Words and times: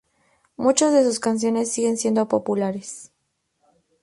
Muchas 0.57 0.93
de 0.93 1.03
sus 1.03 1.19
canciones 1.19 1.71
siguen 1.71 1.95
siendo 1.95 2.27
populares. 2.27 3.11